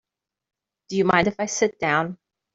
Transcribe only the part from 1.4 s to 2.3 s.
sit down?